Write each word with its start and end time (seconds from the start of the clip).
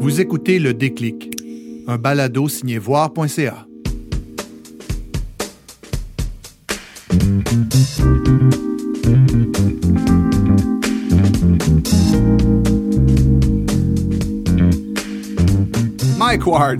Vous 0.00 0.20
écoutez 0.20 0.58
Le 0.58 0.74
Déclic, 0.74 1.30
un 1.86 1.98
balado 1.98 2.48
signé 2.48 2.78
voir.ca. 2.78 3.66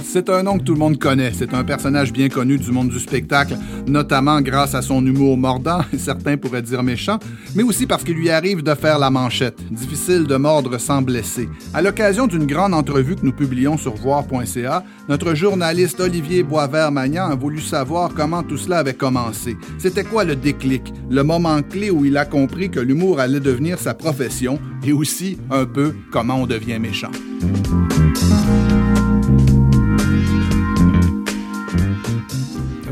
C'est 0.05 0.29
un 0.31 0.43
nom 0.43 0.59
que 0.59 0.65
tout 0.65 0.75
le 0.75 0.79
monde 0.79 0.99
connaît. 0.99 1.33
C'est 1.33 1.53
un 1.55 1.65
personnage 1.65 2.13
bien 2.13 2.29
connu 2.29 2.59
du 2.59 2.71
monde 2.71 2.89
du 2.89 3.01
spectacle, 3.01 3.57
notamment 3.87 4.41
grâce 4.41 4.75
à 4.75 4.83
son 4.83 5.05
humour 5.05 5.37
mordant, 5.37 5.81
certains 5.99 6.37
pourraient 6.37 6.63
dire 6.63 6.83
méchant, 6.83 7.19
mais 7.55 7.63
aussi 7.63 7.87
parce 7.87 8.05
qu'il 8.05 8.15
lui 8.15 8.31
arrive 8.31 8.63
de 8.63 8.75
faire 8.75 8.99
la 8.99 9.11
manchette. 9.11 9.59
Difficile 9.71 10.25
de 10.25 10.37
mordre 10.37 10.79
sans 10.79 11.03
blesser. 11.03 11.49
À 11.75 11.83
l'occasion 11.83 12.27
d'une 12.27 12.47
grande 12.47 12.75
entrevue 12.75 13.17
que 13.17 13.25
nous 13.25 13.33
publions 13.33 13.77
sur 13.77 13.95
voir.ca, 13.95 14.85
notre 15.09 15.35
journaliste 15.35 16.01
Olivier 16.01 16.43
Boisvert-Magnan 16.43 17.31
a 17.31 17.35
voulu 17.35 17.61
savoir 17.61 18.11
comment 18.15 18.43
tout 18.43 18.59
cela 18.59 18.79
avait 18.79 18.95
commencé. 18.95 19.57
C'était 19.79 20.05
quoi 20.05 20.25
le 20.25 20.37
déclic, 20.37 20.93
le 21.11 21.23
moment 21.23 21.63
clé 21.63 21.91
où 21.91 22.05
il 22.05 22.17
a 22.17 22.25
compris 22.25 22.71
que 22.71 22.81
l'humour 22.81 23.21
allait 23.21 23.41
devenir 23.41 23.79
sa 23.79 23.95
profession 23.95 24.59
et 24.85 24.93
aussi 24.93 25.39
un 25.51 25.65
peu 25.65 25.95
comment 26.13 26.37
on 26.37 26.47
devient 26.47 26.79
méchant. 26.79 27.11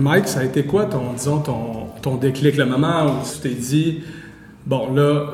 Mike, 0.04 0.28
ça 0.28 0.40
a 0.40 0.44
été 0.44 0.64
quoi 0.64 0.84
ton, 0.84 1.14
disons, 1.16 1.38
ton, 1.38 1.86
ton 2.02 2.16
déclic, 2.16 2.58
le 2.58 2.66
moment 2.66 3.06
où 3.06 3.24
tu 3.24 3.40
t'es 3.40 3.54
dit, 3.54 4.00
bon, 4.66 4.92
là, 4.92 5.32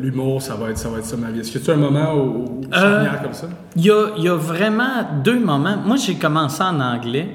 l'humour, 0.00 0.40
ça 0.40 0.54
va 0.54 0.70
être 0.70 0.78
ça, 0.78 0.88
va 0.88 0.98
être 0.98 1.04
ça 1.04 1.18
ma 1.18 1.30
vie. 1.30 1.40
Est-ce 1.40 1.52
que 1.52 1.58
tu 1.58 1.70
as 1.70 1.74
un 1.74 1.76
moment 1.76 2.14
où, 2.14 2.18
où 2.18 2.60
Euh, 2.74 3.04
comme 3.22 3.34
ça? 3.34 3.48
Il 3.76 3.84
y 3.84 3.90
a, 3.90 4.06
y 4.16 4.28
a 4.28 4.34
vraiment 4.34 5.04
deux 5.22 5.38
moments. 5.38 5.76
Moi, 5.84 5.96
j'ai 5.96 6.14
commencé 6.14 6.62
en 6.62 6.80
anglais, 6.80 7.28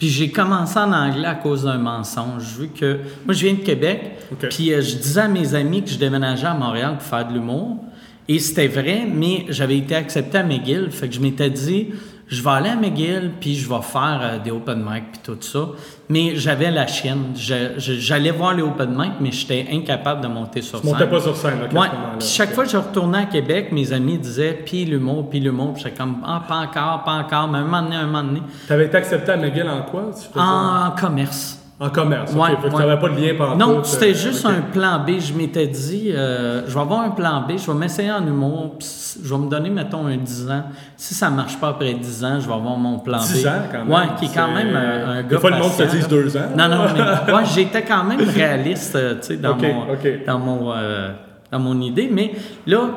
puis 0.00 0.08
j'ai 0.08 0.32
commencé 0.32 0.76
en 0.80 0.92
anglais 0.92 1.28
à 1.28 1.36
cause 1.36 1.62
d'un 1.62 1.78
mensonge. 1.78 2.42
Vu 2.58 2.68
que 2.70 2.98
moi, 3.24 3.32
je 3.32 3.46
viens 3.46 3.54
de 3.54 3.60
Québec, 3.60 4.18
puis 4.50 4.72
euh, 4.72 4.80
je 4.80 4.96
disais 4.96 5.20
à 5.20 5.28
mes 5.28 5.54
amis 5.54 5.84
que 5.84 5.90
je 5.90 5.98
déménageais 5.98 6.48
à 6.48 6.54
Montréal 6.54 6.94
pour 6.98 7.06
faire 7.06 7.28
de 7.28 7.34
l'humour. 7.34 7.84
Et 8.28 8.40
c'était 8.40 8.66
vrai, 8.66 9.06
mais 9.08 9.46
j'avais 9.50 9.78
été 9.78 9.94
accepté 9.94 10.38
à 10.38 10.42
McGill, 10.42 10.90
fait 10.90 11.08
que 11.08 11.14
je 11.14 11.20
m'étais 11.20 11.50
dit, 11.50 11.90
je 12.28 12.42
vais 12.42 12.50
aller 12.50 12.70
à 12.70 12.74
McGill, 12.76 13.32
puis 13.40 13.54
je 13.56 13.68
vais 13.68 13.82
faire 13.82 14.20
euh, 14.22 14.38
des 14.38 14.50
open 14.50 14.78
mic, 14.78 15.04
puis 15.12 15.20
tout 15.24 15.36
ça. 15.40 15.60
Mais 16.08 16.36
j'avais 16.36 16.70
la 16.70 16.86
chienne. 16.86 17.34
J'allais 17.76 18.30
voir 18.32 18.54
les 18.54 18.62
open 18.62 18.90
mic, 18.96 19.12
mais 19.20 19.30
j'étais 19.32 19.66
incapable 19.72 20.20
de 20.22 20.26
monter 20.28 20.60
sur 20.62 20.80
Tu 20.80 20.86
scène. 20.86 20.94
montais 20.96 21.08
pas 21.10 21.20
sur 21.20 21.36
scène, 21.36 21.58
ok, 21.62 21.66
à 21.66 21.70
ce 21.70 21.74
Ouais. 21.76 21.88
moment-là. 21.88 22.16
Puis 22.18 22.28
chaque 22.28 22.52
fois 22.52 22.64
que 22.64 22.70
je 22.70 22.76
retournais 22.76 23.18
à 23.18 23.24
Québec, 23.26 23.68
mes 23.72 23.92
amis 23.92 24.18
disaient 24.18 24.60
puis 24.64 24.84
l'humour, 24.84 25.28
puis 25.30 25.40
l'humour. 25.40 25.74
Puis 25.74 25.82
j'étais 25.84 25.96
comme 25.96 26.16
ah 26.24 26.42
pas 26.48 26.56
encore, 26.58 27.04
pas 27.04 27.12
encore, 27.12 27.48
mais 27.48 27.58
un 27.58 27.62
moment 27.64 27.82
donné, 27.82 27.96
un 27.96 28.06
moment 28.06 28.22
donné. 28.24 28.42
T'avais 28.66 28.86
été 28.86 28.96
accepté 28.96 29.32
à 29.32 29.36
McGill 29.36 29.68
en 29.68 29.82
quoi? 29.82 30.10
Tu 30.32 30.38
En 30.38 30.90
commerce. 30.98 31.60
En 31.78 31.90
commerce. 31.90 32.32
Ouais, 32.32 32.56
que 32.56 32.68
ouais. 32.68 32.72
t'avais 32.82 32.98
pas 32.98 33.08
de 33.10 33.20
lien 33.20 33.34
pendant 33.36 33.54
Non, 33.54 33.84
c'était 33.84 34.14
juste 34.14 34.46
un 34.46 34.62
plan 34.72 34.98
B. 35.06 35.18
Je 35.20 35.34
m'étais 35.34 35.66
dit, 35.66 36.10
euh, 36.10 36.62
je 36.66 36.72
vais 36.72 36.80
avoir 36.80 37.00
un 37.02 37.10
plan 37.10 37.42
B, 37.46 37.58
je 37.58 37.70
vais 37.70 37.76
m'essayer 37.76 38.10
en 38.10 38.26
humour, 38.26 38.76
puis 38.78 38.88
je 39.22 39.28
vais 39.28 39.38
me 39.38 39.50
donner, 39.50 39.68
mettons, 39.68 40.06
un 40.06 40.16
10 40.16 40.50
ans. 40.50 40.62
Si 40.96 41.12
ça 41.12 41.28
marche 41.28 41.58
pas 41.58 41.68
après 41.68 41.92
10 41.92 42.24
ans, 42.24 42.40
je 42.40 42.46
vais 42.46 42.54
avoir 42.54 42.76
mon 42.78 42.98
plan 43.00 43.18
10 43.18 43.44
B. 43.44 43.46
ans, 43.46 43.50
quand 43.70 43.78
même. 43.84 43.90
Ouais, 43.90 44.14
qui 44.18 44.24
est 44.24 44.34
quand 44.34 44.54
même 44.54 44.70
euh, 44.74 45.18
un 45.18 45.22
Des 45.22 45.34
gars 45.34 45.38
fois, 45.38 45.50
le 45.50 45.58
monde 45.58 45.72
te 45.72 45.82
patient, 45.82 45.92
dise 45.98 46.02
là. 46.04 46.08
deux 46.08 46.36
ans. 46.38 46.40
Non, 46.56 46.68
non, 46.68 46.78
mais 47.26 47.32
ouais, 47.34 47.44
j'étais 47.54 47.82
quand 47.82 48.04
même 48.04 48.20
réaliste, 48.26 48.96
euh, 48.96 49.14
tu 49.20 49.26
sais, 49.26 49.36
dans, 49.36 49.50
Ok, 49.50 49.62
mon, 49.62 49.84
dans, 50.26 50.38
mon, 50.38 50.72
euh, 50.72 51.12
dans 51.52 51.58
mon 51.58 51.78
idée. 51.82 52.08
Mais 52.10 52.32
là, 52.66 52.88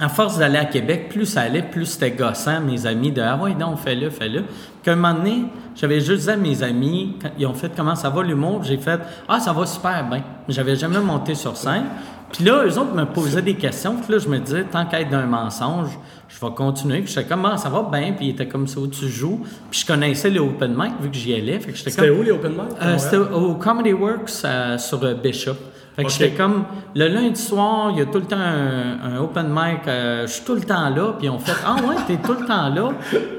à 0.00 0.08
force 0.08 0.38
d'aller 0.38 0.58
à 0.58 0.64
Québec, 0.64 1.08
plus 1.10 1.26
ça 1.26 1.42
allait, 1.42 1.62
plus 1.62 1.84
c'était 1.84 2.10
gossant, 2.10 2.60
mes 2.60 2.86
amis, 2.86 3.12
de 3.12 3.20
«Ah 3.22 3.36
ouais, 3.36 3.54
non, 3.54 3.76
fais-le, 3.76 4.08
fais-le». 4.10 4.44
Qu'un 4.82 4.96
moment 4.96 5.14
donné, 5.14 5.44
j'avais 5.76 6.00
juste 6.00 6.22
dit 6.22 6.30
à 6.30 6.36
mes 6.36 6.62
amis, 6.62 7.16
quand 7.20 7.30
ils 7.38 7.46
ont 7.46 7.54
fait 7.54 7.70
«Comment 7.76 7.94
ça 7.94 8.08
va 8.08 8.22
l'humour?» 8.22 8.62
J'ai 8.64 8.78
fait 8.78 8.98
«Ah, 9.28 9.38
ça 9.38 9.52
va 9.52 9.66
super 9.66 10.08
bien». 10.08 10.22
Mais 10.48 10.54
j'avais 10.54 10.74
jamais 10.74 11.00
monté 11.00 11.34
sur 11.34 11.56
scène. 11.56 11.84
Puis 12.32 12.44
là, 12.44 12.64
eux 12.64 12.78
autres 12.78 12.94
me 12.94 13.04
posaient 13.04 13.42
des 13.42 13.56
questions. 13.56 13.96
Puis 13.96 14.12
là, 14.12 14.18
je 14.18 14.28
me 14.28 14.38
disais, 14.38 14.64
tant 14.64 14.86
qu'à 14.86 15.00
être 15.00 15.10
d'un 15.10 15.26
mensonge, 15.26 15.98
je 16.28 16.40
vais 16.40 16.52
continuer. 16.52 17.00
Puis 17.00 17.12
j'étais 17.12 17.26
comme, 17.26 17.44
ah, 17.44 17.56
ça 17.56 17.68
va 17.68 17.82
bien. 17.90 18.12
Puis 18.12 18.26
il 18.26 18.30
était 18.30 18.46
comme 18.46 18.68
ça 18.68 18.78
où 18.78 18.86
tu 18.86 19.08
joues. 19.08 19.40
Puis 19.70 19.80
je 19.80 19.86
connaissais 19.86 20.30
les 20.30 20.38
open 20.38 20.72
mic 20.76 20.92
vu 21.00 21.10
que 21.10 21.16
j'y 21.16 21.34
allais. 21.34 21.58
Fait 21.58 21.72
que 21.72 21.76
j'étais 21.76 21.90
C'était 21.90 22.10
où 22.10 22.22
les 22.22 22.30
open 22.30 22.52
mic? 22.52 22.60
Euh, 22.80 22.96
C'était 22.98 23.16
au 23.16 23.54
Comedy 23.54 23.92
Works 23.92 24.30
euh, 24.44 24.78
sur 24.78 25.00
Bishop. 25.16 25.56
Fait 25.96 26.04
que 26.04 26.10
j'étais 26.10 26.30
comme, 26.36 26.64
le 26.94 27.08
lundi 27.08 27.40
soir, 27.40 27.90
il 27.92 27.98
y 27.98 28.02
a 28.02 28.06
tout 28.06 28.20
le 28.20 28.24
temps 28.26 28.36
un, 28.38 29.00
un 29.02 29.18
open 29.18 29.48
mic, 29.48 29.86
euh, 29.86 30.26
je 30.26 30.32
suis 30.32 30.44
tout 30.44 30.54
le 30.54 30.60
temps 30.62 30.88
là, 30.88 31.14
puis 31.18 31.26
ils 31.26 31.30
ont 31.30 31.38
fait, 31.38 31.52
ah 31.66 31.74
ouais, 31.86 31.96
t'es 32.06 32.16
tout 32.16 32.34
le 32.40 32.46
temps 32.46 32.68
là. 32.68 32.92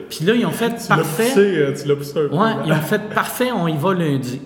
Puis 0.09 0.25
là, 0.25 0.35
ils 0.35 0.45
ont 0.45 0.51
fait, 0.51 0.75
Tu 0.75 0.87
parfait. 0.87 1.29
poussé, 1.29 1.57
euh, 1.57 1.73
tu 1.79 1.87
l'as 1.87 1.95
poussé 1.95 2.11
un 2.19 2.27
peu. 2.27 2.35
Ouais, 2.35 2.51
ils 2.65 2.73
ont 2.73 2.75
fait 2.81 3.09
parfait, 3.09 3.51
on 3.51 3.67
y 3.67 3.77
va 3.77 3.93
lundi. 3.93 4.41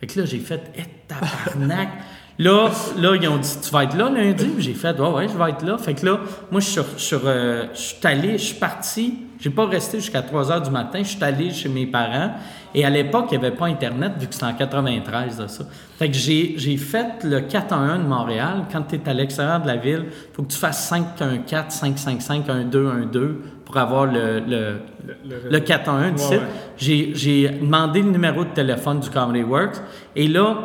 Fait 0.00 0.06
que 0.06 0.20
là, 0.20 0.24
j'ai 0.26 0.38
fait, 0.38 0.62
eh, 0.76 0.82
tabarnak. 1.08 1.88
Là, 2.38 2.70
là, 2.98 3.16
ils 3.20 3.28
ont 3.28 3.38
dit, 3.38 3.58
tu 3.60 3.70
vas 3.70 3.82
être 3.84 3.96
là 3.96 4.08
lundi? 4.10 4.48
J'ai 4.58 4.74
fait, 4.74 4.98
ouais, 5.00 5.08
ouais, 5.10 5.26
je 5.28 5.36
vais 5.36 5.50
être 5.50 5.64
là. 5.66 5.76
Fait 5.76 5.94
que 5.94 6.06
là, 6.06 6.20
moi, 6.52 6.60
je 6.60 6.66
suis, 6.66 6.80
sur- 6.96 7.20
euh, 7.24 7.64
je 7.74 7.78
suis 7.80 7.96
allé, 8.06 8.32
je 8.38 8.44
suis 8.44 8.54
parti. 8.54 9.14
J'ai 9.40 9.50
pas 9.50 9.66
resté 9.66 9.98
jusqu'à 9.98 10.22
3 10.22 10.52
heures 10.52 10.62
du 10.62 10.70
matin. 10.70 11.00
Je 11.02 11.08
suis 11.08 11.24
allé 11.24 11.50
chez 11.52 11.68
mes 11.68 11.86
parents. 11.86 12.32
Et 12.74 12.84
à 12.84 12.90
l'époque, 12.90 13.26
il 13.32 13.38
n'y 13.40 13.44
avait 13.46 13.56
pas 13.56 13.66
Internet, 13.66 14.12
vu 14.20 14.26
que 14.28 14.34
c'était 14.34 14.46
en 14.46 14.52
93, 14.54 15.36
de 15.36 15.46
ça. 15.48 15.64
Fait 15.98 16.08
que 16.08 16.14
j'ai, 16.16 16.76
fait 16.76 17.24
le 17.24 17.40
411 17.40 17.98
de 18.04 18.08
Montréal. 18.08 18.64
Quand 18.70 18.82
tu 18.82 18.96
es 18.96 19.08
à 19.08 19.14
l'extérieur 19.14 19.60
de 19.60 19.66
la 19.66 19.76
ville, 19.76 20.04
faut 20.32 20.42
que 20.42 20.52
tu 20.52 20.58
fasses 20.58 20.86
514, 20.88 21.74
555, 21.74 22.46
1212 22.46 23.34
pour 23.64 23.76
avoir 23.78 24.06
le, 24.06 24.40
le, 24.40 24.76
Le- 25.06 25.50
le 25.50 25.60
411 25.60 26.06
du 26.06 26.12
Ouais, 26.12 26.18
site. 26.18 26.30
ouais. 26.32 26.46
J'ai, 26.76 27.12
j'ai 27.14 27.48
demandé 27.48 28.02
le 28.02 28.10
numéro 28.10 28.44
de 28.44 28.50
téléphone 28.50 29.00
du 29.00 29.10
Comedy 29.10 29.42
Works. 29.42 29.76
Et 30.14 30.28
là, 30.28 30.56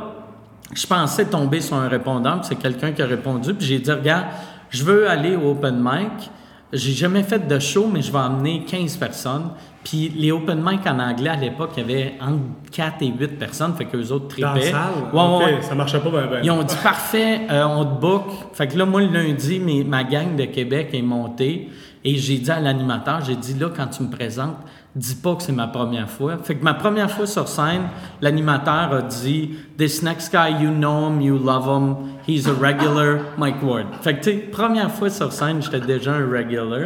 je 0.75 0.87
pensais 0.87 1.25
tomber 1.25 1.61
sur 1.61 1.75
un 1.75 1.87
répondant, 1.87 2.37
puis 2.39 2.47
c'est 2.49 2.55
quelqu'un 2.55 2.91
qui 2.91 3.01
a 3.01 3.05
répondu. 3.05 3.53
Puis 3.53 3.65
j'ai 3.67 3.79
dit, 3.79 3.91
regarde, 3.91 4.25
je 4.69 4.83
veux 4.83 5.09
aller 5.09 5.35
au 5.35 5.51
open 5.51 5.77
mic. 5.81 6.29
J'ai 6.71 6.93
jamais 6.93 7.21
fait 7.21 7.47
de 7.47 7.59
show, 7.59 7.87
mais 7.91 8.01
je 8.01 8.11
vais 8.11 8.17
emmener 8.17 8.63
15 8.65 8.97
personnes. 8.97 9.49
Puis 9.83 10.11
les 10.15 10.31
open 10.31 10.59
mic 10.65 10.79
en 10.87 10.97
anglais, 10.97 11.29
à 11.29 11.35
l'époque, 11.35 11.71
il 11.77 11.81
y 11.81 11.83
avait 11.83 12.13
entre 12.19 12.39
4 12.71 12.95
et 13.01 13.07
8 13.07 13.37
personnes, 13.37 13.75
fait 13.75 13.85
qu'eux 13.85 14.09
autres 14.11 14.35
Dans 14.39 14.47
la 14.47 14.53
tripaient. 14.53 14.71
salle? 14.71 14.91
Ouais, 15.13 15.45
ouais. 15.45 15.61
Ça 15.61 15.75
marchait 15.75 15.99
pas 15.99 16.09
bien, 16.09 16.25
bien. 16.25 16.39
Ils 16.41 16.49
ont 16.49 16.63
dit 16.63 16.75
parfait, 16.81 17.41
euh, 17.51 17.65
on 17.65 17.85
te 17.85 17.99
book. 18.01 18.23
Fait 18.53 18.67
que 18.67 18.75
là, 18.77 18.85
moi, 18.85 19.01
le 19.01 19.07
lundi, 19.09 19.59
mes- 19.59 19.83
ma 19.83 20.03
gang 20.03 20.35
de 20.35 20.45
Québec 20.45 20.89
est 20.93 21.01
montée. 21.03 21.69
Et 22.05 22.15
j'ai 22.17 22.37
dit 22.37 22.49
à 22.51 22.59
l'animateur, 22.59 23.21
j'ai 23.23 23.35
dit 23.35 23.53
là, 23.59 23.67
quand 23.75 23.87
tu 23.87 24.01
me 24.03 24.09
présentes, 24.09 24.57
dis 24.95 25.15
pas 25.15 25.35
que 25.35 25.43
c'est 25.43 25.51
ma 25.51 25.67
première 25.67 26.09
fois. 26.09 26.37
Fait 26.43 26.55
que 26.55 26.63
ma 26.63 26.73
première 26.75 27.09
fois 27.09 27.25
sur 27.25 27.47
scène, 27.47 27.83
l'animateur 28.21 28.93
a 28.93 29.01
dit 29.01 29.51
This 29.77 30.03
next 30.03 30.31
guy, 30.31 30.51
you 30.63 30.69
know 30.69 31.09
him, 31.09 31.19
you 31.19 31.37
love 31.37 31.65
him, 31.67 31.95
he's 32.27 32.47
a 32.47 32.51
regular, 32.53 33.17
Mike 33.37 33.63
Ward. 33.63 33.87
Fait 34.01 34.13
que, 34.15 34.23
tu 34.23 34.31
sais, 34.31 34.37
première 34.37 34.91
fois 34.91 35.09
sur 35.09 35.31
scène, 35.33 35.61
j'étais 35.63 35.79
déjà 35.79 36.13
un 36.13 36.29
regular. 36.29 36.81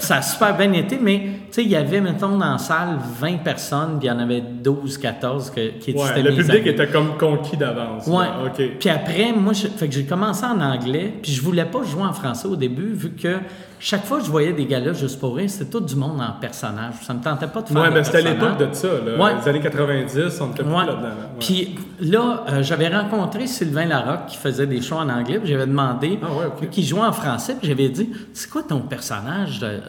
Ça 0.00 0.16
a 0.16 0.22
super 0.22 0.56
bien 0.56 0.72
été, 0.72 0.98
mais, 1.00 1.20
tu 1.20 1.30
sais, 1.52 1.62
il 1.62 1.70
y 1.70 1.76
avait, 1.76 2.00
mettons, 2.00 2.36
dans 2.36 2.50
la 2.52 2.58
salle 2.58 2.98
20 3.20 3.38
personnes, 3.44 3.98
puis 4.00 4.08
il 4.08 4.10
y 4.10 4.10
en 4.10 4.18
avait 4.18 4.40
12, 4.42 4.98
14 4.98 5.50
que- 5.50 5.78
qui 5.78 5.92
Ouais, 5.92 6.10
étaient 6.10 6.22
le 6.22 6.30
mes 6.32 6.36
public 6.38 6.60
amis. 6.60 6.68
était 6.70 6.88
comme 6.88 7.16
conquis 7.16 7.56
d'avance. 7.56 8.06
Ouais. 8.08 8.26
là. 8.26 8.34
OK. 8.46 8.62
Puis 8.80 8.90
après, 8.90 9.32
moi, 9.32 9.52
je- 9.52 9.68
fait 9.68 9.86
que 9.88 9.94
j'ai 9.94 10.04
commencé 10.04 10.44
en 10.44 10.60
anglais, 10.60 11.14
puis 11.22 11.30
je 11.32 11.40
voulais 11.40 11.64
pas 11.64 11.82
jouer 11.84 12.02
en 12.02 12.12
français 12.12 12.48
au 12.48 12.56
début, 12.56 12.92
vu 12.92 13.10
que 13.12 13.36
chaque 13.78 14.04
fois 14.04 14.18
que 14.18 14.24
je 14.26 14.30
voyais 14.30 14.52
des 14.52 14.66
gars-là 14.66 14.92
juste 14.94 15.20
pour 15.20 15.36
rire, 15.36 15.48
c'était 15.48 15.70
tout 15.70 15.80
du 15.80 15.94
monde 15.96 16.20
en 16.20 16.38
personnage. 16.40 16.94
Ça 17.02 17.14
me 17.14 17.20
tentait 17.38 17.52
pas 17.52 17.62
de 17.62 17.68
faire 17.68 17.92
ben 17.92 18.04
c'était 18.04 18.18
à 18.18 18.20
l'époque 18.32 18.58
de 18.58 18.68
ça, 18.72 18.88
là. 18.88 19.22
Ouais. 19.24 19.34
Les 19.42 19.48
années 19.48 19.60
90, 19.60 20.40
on 20.40 20.50
était 20.50 20.62
plus 20.62 20.72
Ouais. 20.72 20.86
là-dedans. 20.86 21.08
Puis 21.40 21.74
là, 22.00 22.44
euh, 22.48 22.62
j'avais 22.62 22.88
rencontré 22.88 23.46
Sylvain 23.46 23.84
Larocque 23.86 24.26
qui 24.28 24.36
faisait 24.36 24.66
des 24.66 24.80
shows 24.82 24.96
en 24.96 25.08
anglais, 25.08 25.38
puis 25.38 25.48
j'avais 25.48 25.66
demandé, 25.66 26.18
Ah 26.22 26.66
qu'il 26.70 26.84
jouait 26.84 27.00
en 27.06 27.12
français, 27.12 27.56
puis 27.58 27.68
j'avais 27.68 27.88
dit, 27.88 28.10
c'est 28.32 28.50
quoi 28.50 28.62
ton 28.62 28.80
personnage 28.80 29.60
de- 29.60 29.80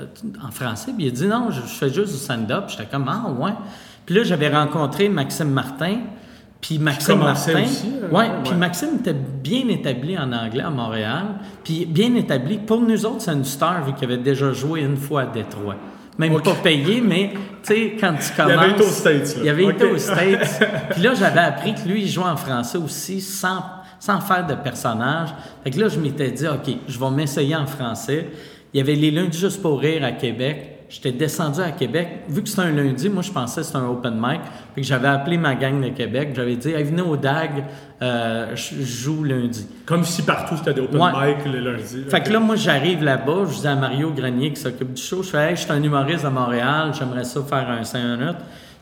en 0.46 0.52
français? 0.52 0.92
Puis 0.96 1.06
il 1.06 1.10
a 1.10 1.12
dit, 1.12 1.28
non, 1.28 1.48
je, 1.52 1.62
je 1.62 1.74
fais 1.76 1.90
juste 1.90 2.12
du 2.14 2.18
stand-up. 2.20 2.66
J'étais 2.68 2.86
comme, 2.86 3.08
ah 3.10 3.30
ouais. 3.40 3.52
Puis 4.06 4.16
là, 4.16 4.24
j'avais 4.24 4.50
rencontré 4.50 5.10
Maxime 5.10 5.50
Martin, 5.50 5.98
puis 6.62 6.80
Maxime 6.80 7.20
Martin. 7.20 7.64
aussi, 7.64 7.88
euh, 8.02 8.08
ouais, 8.10 8.16
ouais. 8.26 8.30
puis 8.44 8.54
Maxime 8.56 8.90
était 9.00 9.14
bien 9.14 9.68
établi 9.70 10.18
en 10.18 10.32
anglais 10.34 10.64
à 10.64 10.70
Montréal, 10.70 11.26
puis 11.64 11.86
bien 11.86 12.16
établi. 12.16 12.58
Pour 12.58 12.82
nous 12.82 13.06
autres, 13.06 13.22
c'est 13.22 13.34
une 13.34 13.44
star, 13.46 13.84
vu 13.86 13.94
qu'il 13.94 14.06
avait 14.06 14.18
déjà 14.22 14.52
joué 14.54 14.82
une 14.82 14.98
fois 14.98 15.22
à 15.22 15.26
Détroit. 15.28 15.76
Même 16.18 16.42
pas 16.42 16.56
payé, 16.56 17.02
mais 17.02 17.32
tu 17.34 17.74
sais, 17.74 17.98
quand 18.00 18.14
tu 18.14 18.34
commences. 18.36 18.58
avait 18.58 18.72
été 18.72 18.84
aux 18.84 18.90
States, 18.90 19.36
là. 19.38 19.44
Il 19.44 19.50
avait 19.50 19.66
été 19.66 19.86
aux 19.86 19.98
States. 19.98 20.64
Puis 20.92 21.02
là, 21.02 21.14
j'avais 21.14 21.40
appris 21.40 21.76
que 21.76 21.88
lui, 21.88 22.04
il 22.04 22.10
jouait 22.10 22.26
en 22.26 22.38
français 22.38 22.78
aussi, 22.78 23.22
sans, 23.22 23.64
sans 24.00 24.20
faire 24.22 24.46
de 24.48 24.56
personnage. 24.56 25.30
Fait 25.64 25.72
que 25.72 25.80
là, 25.80 25.90
je 25.90 26.00
m'étais 26.00 26.32
dit, 26.32 26.48
OK, 26.48 26.76
je 26.88 27.00
vais 27.00 27.10
m'essayer 27.12 27.56
en 27.56 27.68
français. 27.68 28.30
Il 28.74 28.78
y 28.78 28.82
avait 28.82 28.96
les 28.96 29.12
lundis 29.12 29.38
juste 29.38 29.62
pour 29.62 29.80
rire 29.80 30.04
à 30.04 30.12
Québec. 30.12 30.77
J'étais 30.90 31.12
descendu 31.12 31.60
à 31.60 31.72
Québec. 31.72 32.22
Vu 32.30 32.42
que 32.42 32.48
c'était 32.48 32.62
un 32.62 32.72
lundi, 32.72 33.10
moi, 33.10 33.22
je 33.22 33.32
pensais 33.32 33.60
que 33.60 33.68
c'était 33.68 33.78
un 33.80 33.88
open 33.90 34.14
mic. 34.16 34.40
Fait 34.74 34.82
que 34.82 34.88
j'avais 34.88 35.10
appelé 35.10 35.38
ma 35.38 35.54
gang 35.56 35.82
de 35.84 35.90
Québec. 35.90 36.30
J'avais 36.34 36.56
dit, 36.56 36.70
hey, 36.70 36.84
venez 36.86 37.02
au 37.02 37.18
DAG, 37.18 37.66
euh, 38.02 38.56
je 38.56 38.82
joue 38.84 39.24
lundi. 39.26 39.68
Comme 39.86 40.06
si 40.06 40.22
partout 40.22 40.56
c'était 40.56 40.74
des 40.74 40.82
open 40.82 41.02
Ouais. 41.02 41.36
mic 41.36 41.46
le 41.46 41.60
lundi. 41.60 42.04
Fait 42.10 42.22
que 42.22 42.32
là, 42.32 42.40
moi, 42.40 42.56
j'arrive 42.56 43.04
là-bas, 43.04 43.48
je 43.52 43.60
dis 43.60 43.68
à 43.68 43.76
Mario 43.76 44.12
Grenier 44.12 44.54
qui 44.54 44.62
s'occupe 44.62 44.94
du 44.94 45.02
show, 45.02 45.22
je 45.24 45.30
fais, 45.30 45.50
hey, 45.50 45.56
je 45.58 45.62
suis 45.64 45.72
un 45.72 45.84
humoriste 45.84 46.24
à 46.24 46.30
Montréal, 46.30 46.92
j'aimerais 46.98 47.26
ça 47.26 47.42
faire 47.44 47.70
un 47.70 47.84
5 47.84 48.00
minutes. 48.18 48.38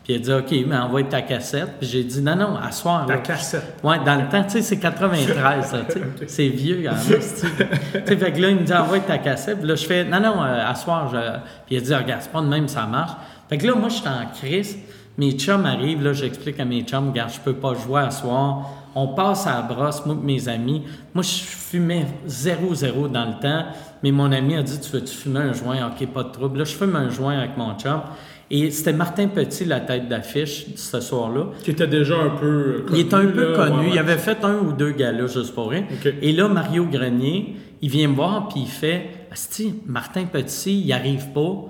Puis 0.06 0.14
il 0.14 0.18
a 0.18 0.20
dit, 0.20 0.32
OK, 0.32 0.66
mais 0.68 0.76
envoie 0.76 1.02
ta 1.02 1.20
cassette. 1.20 1.78
Puis 1.80 1.88
j'ai 1.88 2.04
dit, 2.04 2.22
non, 2.22 2.36
non, 2.36 2.56
à 2.56 2.70
soir. 2.70 3.06
Ta 3.06 3.14
là. 3.14 3.18
cassette. 3.18 3.74
Ouais, 3.82 3.98
dans 4.04 4.14
le 4.14 4.28
temps, 4.28 4.44
tu 4.44 4.50
sais, 4.50 4.62
c'est 4.62 4.76
93, 4.76 5.66
ça, 5.66 5.78
tu 5.80 5.94
sais. 5.94 6.00
C'est 6.28 6.48
vieux, 6.48 6.88
en 6.88 6.94
esti. 6.94 7.46
Tu 7.92 8.00
sais, 8.06 8.16
fait 8.16 8.32
que 8.32 8.40
là, 8.40 8.50
il 8.50 8.56
me 8.58 8.62
dit, 8.62 8.72
envoie 8.72 9.00
ta 9.00 9.18
cassette. 9.18 9.58
Puis 9.58 9.66
là, 9.66 9.74
je 9.74 9.84
fais, 9.84 10.04
non, 10.04 10.20
non, 10.20 10.44
euh, 10.44 10.64
à 10.64 10.76
soir. 10.76 11.10
Je... 11.12 11.18
Puis 11.66 11.74
il 11.74 11.78
a 11.78 11.80
dit, 11.80 11.92
regarde, 11.92 12.22
c'est 12.22 12.30
pas 12.30 12.40
de 12.40 12.46
même, 12.46 12.68
ça 12.68 12.86
marche. 12.86 13.16
Fait 13.48 13.58
que 13.58 13.66
là, 13.66 13.74
moi, 13.74 13.88
j'étais 13.88 14.08
en 14.08 14.26
crise. 14.32 14.76
Mes 15.18 15.32
chums 15.32 15.66
arrivent, 15.66 16.04
là, 16.04 16.12
j'explique 16.12 16.60
à 16.60 16.64
mes 16.64 16.82
chums, 16.82 17.08
regarde, 17.08 17.32
je 17.32 17.40
peux 17.40 17.54
pas 17.54 17.74
jouer 17.74 18.02
à 18.02 18.10
soir. 18.12 18.70
On 18.94 19.08
passe 19.08 19.46
à 19.48 19.54
la 19.54 19.62
brosse, 19.62 20.06
moi 20.06 20.14
mes 20.22 20.48
amis. 20.48 20.84
Moi, 21.14 21.24
je 21.24 21.42
fumais 21.42 22.06
0-0 22.28 23.10
dans 23.10 23.24
le 23.24 23.40
temps, 23.40 23.66
mais 24.02 24.12
mon 24.12 24.30
ami 24.30 24.54
a 24.56 24.62
dit, 24.62 24.78
tu 24.78 24.92
veux-tu 24.92 25.14
fumer 25.14 25.40
un 25.40 25.52
joint? 25.52 25.88
OK, 25.88 26.06
pas 26.08 26.22
de 26.22 26.28
trouble. 26.28 26.58
Là, 26.58 26.64
je 26.64 26.74
fume 26.74 26.94
un 26.94 27.08
joint 27.08 27.38
avec 27.38 27.56
mon 27.56 27.74
chum. 27.76 28.02
Et 28.50 28.70
c'était 28.70 28.92
Martin 28.92 29.28
Petit, 29.28 29.64
la 29.64 29.80
tête 29.80 30.08
d'affiche, 30.08 30.66
ce 30.76 31.00
soir-là. 31.00 31.48
Qui 31.64 31.72
était 31.72 31.86
déjà 31.86 32.16
un 32.16 32.30
peu. 32.30 32.84
Il 32.92 33.00
est 33.00 33.14
un 33.14 33.26
peu 33.26 33.52
là, 33.52 33.56
connu. 33.68 33.86
ouais, 33.86 33.90
Il 33.92 33.98
avait 33.98 34.18
fait 34.18 34.44
un 34.44 34.58
ou 34.58 34.72
deux 34.72 34.92
galas, 34.92 35.26
juste 35.26 35.54
pour 35.54 35.70
rien. 35.70 35.84
Et 36.22 36.32
là, 36.32 36.48
Mario 36.48 36.86
Grenier, 36.86 37.56
il 37.82 37.90
vient 37.90 38.08
me 38.08 38.14
voir 38.14 38.48
puis 38.48 38.60
il 38.62 38.68
fait 38.68 39.10
Asti, 39.32 39.74
Martin 39.86 40.24
Petit, 40.24 40.80
il 40.80 40.92
arrive 40.92 41.28
pas. 41.32 41.64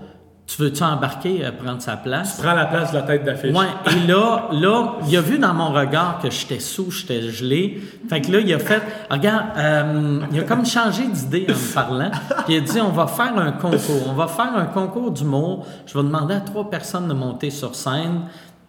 Tu 0.46 0.62
veux-tu 0.62 0.80
embarquer 0.84 1.44
à 1.44 1.50
prendre 1.50 1.82
sa 1.82 1.96
place? 1.96 2.40
Prends 2.40 2.54
la 2.54 2.66
place 2.66 2.92
de 2.92 2.98
la 2.98 3.02
tête 3.02 3.24
d'affiche. 3.24 3.52
Ouais, 3.52 3.66
et 3.90 4.06
là, 4.06 4.48
là, 4.52 4.94
il 5.08 5.16
a 5.16 5.20
vu 5.20 5.38
dans 5.40 5.52
mon 5.52 5.72
regard 5.72 6.20
que 6.22 6.30
j'étais 6.30 6.60
sous, 6.60 6.92
j'étais 6.92 7.20
gelé. 7.30 7.80
Fait 8.08 8.20
que 8.20 8.30
là, 8.30 8.38
il 8.38 8.54
a 8.54 8.60
fait, 8.60 8.80
regarde, 9.10 9.46
euh, 9.56 10.20
il 10.30 10.38
a 10.38 10.42
comme 10.44 10.64
changé 10.64 11.08
d'idée 11.08 11.46
en 11.48 11.52
me 11.52 11.74
parlant. 11.74 12.10
Puis 12.44 12.54
il 12.54 12.58
a 12.58 12.60
dit, 12.60 12.80
on 12.80 12.90
va 12.92 13.08
faire 13.08 13.36
un 13.36 13.50
concours. 13.50 14.06
On 14.08 14.12
va 14.12 14.28
faire 14.28 14.54
un 14.56 14.66
concours 14.66 15.10
d'humour. 15.10 15.66
Je 15.84 15.98
vais 15.98 16.04
demander 16.04 16.34
à 16.34 16.40
trois 16.40 16.70
personnes 16.70 17.08
de 17.08 17.14
monter 17.14 17.50
sur 17.50 17.74
scène. 17.74 18.20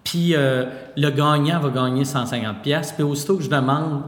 Puis 0.04 0.34
euh, 0.36 0.66
le 0.96 1.10
gagnant 1.12 1.60
va 1.60 1.70
gagner 1.70 2.06
150 2.06 2.64
pièces. 2.64 2.92
Puis 2.94 3.04
aussitôt 3.04 3.38
que 3.38 3.44
je 3.44 3.52
demande, 3.52 4.02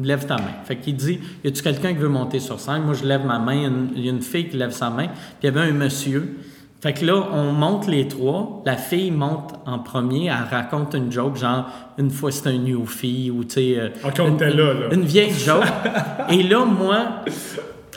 lève 0.00 0.24
ta 0.26 0.36
main. 0.36 0.54
Fait 0.64 0.76
qu'il 0.76 0.94
dit, 0.94 1.18
y 1.42 1.48
a-tu 1.48 1.62
quelqu'un 1.64 1.88
qui 1.94 1.98
veut 1.98 2.08
monter 2.08 2.38
sur 2.38 2.60
scène? 2.60 2.82
Moi, 2.84 2.94
je 2.94 3.04
lève 3.04 3.24
ma 3.26 3.40
main. 3.40 3.54
Il 3.54 3.62
y 3.62 3.64
a 3.64 3.68
une- 3.68 3.88
Il 3.96 4.04
y 4.04 4.08
a 4.08 4.12
une 4.12 4.22
fille 4.22 4.48
qui 4.48 4.56
lève 4.56 4.70
sa 4.70 4.88
main. 4.88 5.06
Puis 5.08 5.14
il 5.42 5.46
y 5.46 5.48
avait 5.48 5.68
un 5.68 5.72
monsieur. 5.72 6.38
Fait 6.80 6.92
que 6.92 7.04
là, 7.04 7.26
on 7.32 7.50
monte 7.52 7.88
les 7.88 8.06
trois. 8.06 8.62
La 8.64 8.76
fille 8.76 9.10
monte 9.10 9.54
en 9.66 9.80
premier. 9.80 10.26
Elle 10.26 10.48
raconte 10.50 10.94
une 10.94 11.10
joke, 11.10 11.36
genre, 11.36 11.66
une 11.98 12.10
fois 12.10 12.30
c'était 12.30 12.50
un 12.50 12.58
Newfie 12.58 13.30
ou, 13.32 13.42
tu 13.44 13.54
sais... 13.54 13.74
euh, 13.78 13.88
une- 14.28 14.36
là. 14.56 14.88
Une 14.92 15.04
vieille 15.04 15.32
joke. 15.32 15.64
Et 16.30 16.42
là, 16.44 16.64
moi, 16.64 17.24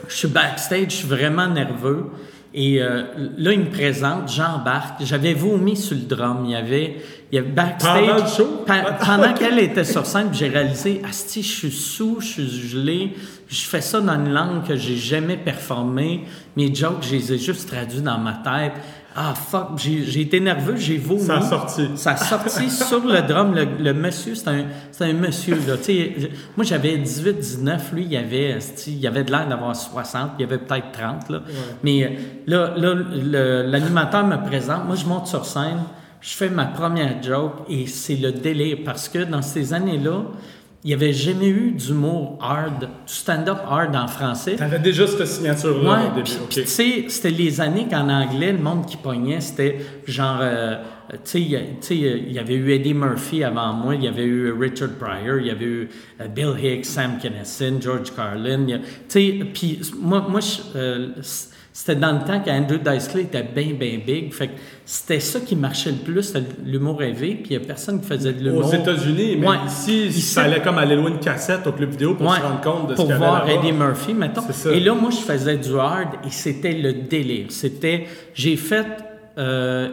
je 0.07 0.16
suis 0.16 0.28
backstage, 0.28 0.86
je 0.89 0.95
suis 0.98 1.07
vraiment 1.07 1.48
nerveux. 1.48 2.07
Et 2.54 2.81
euh, 2.81 3.04
là, 3.38 3.54
il 3.54 3.60
me 3.62 3.69
présente, 3.69 4.30
j'embarque. 4.31 5.01
J'avais 5.06 5.33
vomi 5.36 5.78
sur 5.78 5.95
le 5.95 6.04
drum. 6.04 6.42
Il 6.45 6.51
y 6.51 6.56
avait, 6.56 6.98
il 7.31 7.36
y 7.36 7.39
avait 7.39 7.50
backstage. 7.50 8.07
Pendant 8.07 8.24
le 8.24 8.30
show? 8.30 8.66
Pendant 9.06 9.33
qu'elle 9.33 9.60
était 9.60 9.86
sur 9.86 10.06
scène, 10.06 10.30
j'ai 10.33 10.50
réalisé, 10.50 11.01
Asti, 11.07 11.42
je 11.42 11.50
suis 11.50 11.72
sous, 11.72 12.18
je 12.19 12.25
suis 12.25 12.68
gelé. 12.69 13.13
Je 13.48 13.62
fais 13.62 13.81
ça 13.81 14.01
dans 14.01 14.16
une 14.16 14.33
langue 14.33 14.68
que 14.68 14.75
j'ai 14.75 14.98
jamais 14.98 15.38
performée. 15.38 16.25
Mes 16.57 16.74
jokes, 16.74 17.04
je 17.04 17.12
les 17.16 17.33
ai 17.33 17.38
juste 17.38 17.69
traduits 17.69 18.01
dans 18.01 18.18
ma 18.18 18.33
tête. 18.33 18.74
Ah, 19.13 19.33
fuck, 19.33 19.78
j'ai 19.78 20.06
j'ai 20.06 20.22
été 20.22 20.39
nerveux, 20.39 20.78
j'ai 20.78 20.98
vomi. 20.98 21.22
Ça 21.22 21.38
a 21.38 21.42
sorti. 21.42 21.89
Ça 21.95 22.12
a 22.12 22.18
sorti 22.18 22.69
sur 22.69 23.06
le 23.06 23.22
drum. 23.22 23.54
Le, 23.54 23.66
le 23.80 23.94
monsieur, 23.94 24.36
c'est 24.36 24.48
un, 24.48 24.66
c'est 24.92 25.06
un 25.06 25.13
monsieur. 25.13 25.56
Là. 25.56 25.75
Moi, 26.56 26.66
j'avais 26.66 26.98
18, 26.98 27.39
19. 27.39 27.92
Lui, 27.94 28.07
il 28.10 28.16
avait, 28.16 28.57
il 28.88 29.07
avait 29.07 29.24
de 29.25 29.31
l'air 29.31 29.48
d'avoir 29.48 29.75
60. 29.75 30.31
Il 30.39 30.45
avait 30.45 30.60
peut-être 30.60 30.92
30. 30.94 31.30
Là. 31.30 31.42
Mais 31.83 32.04
euh, 32.04 32.10
là, 32.48 32.74
là 32.78 33.63
l'animateur 33.63 34.25
me 34.25 34.38
présente. 34.45 34.86
Moi, 34.86 34.95
je 34.95 35.06
monte 35.06 35.28
sur 35.28 35.45
scène. 35.45 35.80
Je 36.21 36.35
fais 36.35 36.50
ma 36.50 36.65
première 36.65 37.21
joke 37.23 37.62
et 37.69 37.88
c'est 37.88 38.15
le 38.15 38.31
délire 38.31 38.77
parce 38.85 39.09
que 39.09 39.23
dans 39.23 39.41
ces 39.41 39.73
années-là, 39.73 40.23
il 40.83 40.88
n'y 40.88 40.94
avait 40.95 41.13
jamais 41.13 41.47
eu 41.47 41.71
d'humour 41.71 42.38
hard, 42.41 42.79
du 42.81 42.88
stand-up 43.13 43.57
hard 43.68 43.95
en 43.95 44.07
français. 44.07 44.56
T'avais 44.56 44.79
déjà 44.79 45.06
cette 45.07 45.25
signature-là 45.27 45.89
Ouais, 45.91 46.12
au 46.12 46.15
début. 46.15 46.31
puis- 46.50 46.62
tu 46.62 46.65
sais, 46.68 47.06
c'était 47.07 47.29
les 47.29 47.62
années 47.62 47.88
qu'en 47.89 48.09
anglais, 48.09 48.51
le 48.51 48.57
monde 48.59 48.85
qui 48.88 48.97
pognait, 48.97 49.41
c'était 49.41 49.77
genre, 50.07 50.39
euh, 50.41 50.77
tu 51.23 51.44
sais, 51.81 51.95
il 51.95 52.31
y 52.31 52.39
avait 52.39 52.56
eu 52.56 52.71
Eddie 52.71 52.95
Murphy 52.95 53.44
avant 53.44 53.73
moi, 53.73 53.94
il 53.95 54.03
y 54.03 54.07
avait 54.07 54.23
eu 54.25 54.51
Richard 54.53 54.89
Pryor, 55.00 55.38
il 55.39 55.47
y 55.47 55.51
avait 55.51 55.65
eu 55.65 55.89
euh, 56.19 56.27
Bill 56.27 56.53
Hicks, 56.59 56.85
Sam 56.85 57.18
Kinison, 57.19 57.79
George 57.79 58.15
Carlin, 58.15 58.65
tu 58.68 58.79
sais, 59.07 59.39
puis 59.53 59.81
moi, 60.00 60.25
moi 60.27 60.39
je- 60.39 60.62
euh, 60.77 61.09
c'était 61.73 61.95
dans 61.95 62.12
le 62.12 62.19
temps 62.19 62.39
qu'Andrew 62.41 62.79
Dice 62.79 63.07
Clay 63.07 63.21
était 63.21 63.44
bien, 63.44 63.73
bien 63.79 63.97
big, 64.06 64.33
fait 64.33 64.47
que 64.47 64.51
c'était 64.85 65.19
ça 65.21 65.39
qui 65.39 65.56
marchait 65.56 65.91
le 65.91 65.97
plus, 65.97 66.33
l'humour 66.65 67.00
rêvé, 67.00 67.35
puis 67.35 67.53
il 67.53 67.57
n'y 67.57 67.63
a 67.63 67.65
personne 67.65 68.01
qui 68.01 68.07
faisait 68.07 68.33
de 68.33 68.44
l'humour. 68.44 68.65
Aux 68.68 68.73
États-Unis, 68.73 69.38
mais 69.39 69.47
Ouais. 69.47 69.56
ici, 69.68 70.07
il 70.07 70.21
fallait 70.21 70.62
comme 70.62 70.77
aller 70.77 70.95
loin 70.97 71.09
une 71.09 71.19
cassette 71.19 71.65
au 71.68 71.71
club 71.71 71.91
vidéo 71.91 72.15
pour 72.15 72.29
Ouais, 72.29 72.38
se 72.38 72.41
rendre 72.41 72.62
compte 72.62 72.88
de 72.88 72.91
ce 72.91 72.95
pour 72.97 73.06
qu'il 73.06 73.12
y 73.12 73.18
avait 73.18 73.25
voir 73.25 73.45
là-bas. 73.47 73.59
Eddie 73.59 73.71
Murphy, 73.71 74.13
mettons. 74.13 74.41
Et 74.71 74.79
là, 74.81 74.94
moi, 74.94 75.12
je 75.12 75.18
faisais 75.18 75.57
du 75.57 75.75
hard 75.77 76.09
et 76.25 76.29
c'était 76.29 76.73
le 76.73 76.91
délire. 76.94 77.45
C'était, 77.50 78.06
j'ai 78.33 78.57
fait 78.57 78.85
euh, 79.38 79.88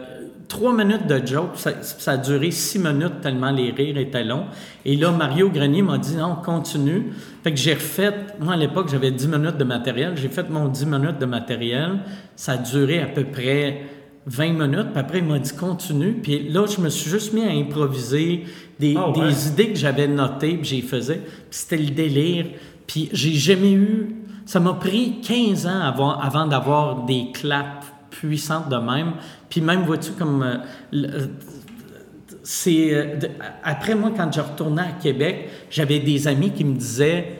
trois 0.49 0.73
minutes 0.75 1.07
de 1.07 1.25
joke, 1.25 1.51
ça, 1.53 1.71
ça 1.81 2.13
a 2.13 2.17
duré 2.17 2.51
six 2.51 2.79
minutes 2.79 3.21
tellement 3.21 3.51
les 3.51 3.71
rires 3.71 3.97
étaient 3.97 4.25
longs. 4.25 4.45
Et 4.83 4.97
là, 4.97 5.11
Mario 5.11 5.49
Grenier 5.49 5.83
m'a 5.83 5.97
dit 5.97 6.17
non, 6.17 6.35
continue. 6.43 7.13
Fait 7.43 7.51
que 7.51 7.57
j'ai 7.57 7.75
refait, 7.75 8.13
moi 8.41 8.55
à 8.55 8.57
l'époque, 8.57 8.89
j'avais 8.91 9.11
10 9.11 9.27
minutes 9.27 9.57
de 9.57 9.63
matériel, 9.63 10.17
j'ai 10.17 10.27
fait 10.27 10.49
mon 10.49 10.67
10 10.67 10.85
minutes 10.87 11.19
de 11.19 11.25
matériel. 11.25 11.99
Ça 12.35 12.53
a 12.53 12.57
duré 12.57 12.99
à 12.99 13.05
peu 13.05 13.23
près 13.23 13.83
20 14.25 14.53
minutes, 14.53 14.87
puis 14.91 14.99
après, 14.99 15.19
il 15.19 15.23
m'a 15.23 15.39
dit 15.39 15.53
continue. 15.55 16.13
Puis 16.21 16.49
là, 16.49 16.65
je 16.65 16.81
me 16.81 16.89
suis 16.89 17.09
juste 17.09 17.31
mis 17.31 17.43
à 17.43 17.51
improviser 17.51 18.43
des, 18.79 18.95
Ah 18.97 19.11
ouais. 19.11 19.27
des 19.27 19.47
idées 19.47 19.69
que 19.69 19.77
j'avais 19.77 20.07
notées, 20.07 20.57
puis 20.57 20.65
j'y 20.65 20.81
faisais. 20.81 21.21
Puis 21.21 21.59
c'était 21.59 21.77
le 21.77 21.91
délire. 21.91 22.47
Puis 22.87 23.09
j'ai 23.13 23.33
jamais 23.33 23.71
eu... 23.71 24.15
Ça 24.45 24.59
m'a 24.59 24.73
pris 24.73 25.21
15 25.21 25.67
ans 25.67 25.79
avant, 25.81 26.17
avant 26.17 26.47
d'avoir 26.47 27.05
des 27.05 27.27
claps 27.31 27.78
puissantes 28.09 28.69
de 28.69 28.75
même. 28.77 29.13
Puis 29.49 29.61
même, 29.61 29.83
vois-tu, 29.83 30.11
comme... 30.11 30.43
euh, 30.43 30.55
le- 30.91 31.07
euh, 31.07 31.27
c'est... 32.43 32.93
euh, 32.93 33.15
après, 33.63 33.95
moi, 33.95 34.11
quand 34.15 34.31
je 34.33 34.41
retournais 34.41 34.81
à 34.81 35.01
Québec, 35.01 35.49
j'avais 35.69 35.99
des 35.99 36.27
amis 36.27 36.51
qui 36.51 36.63
me 36.63 36.75
disaient... 36.75 37.35